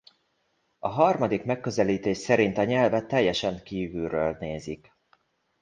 A 0.79 0.87
harmadik 0.87 1.43
megközelítés 1.45 2.17
szerint 2.17 2.57
a 2.57 2.63
nyelvet 2.63 3.07
teljesen 3.07 3.63
kívülről 3.63 4.37
nézik. 4.39 4.93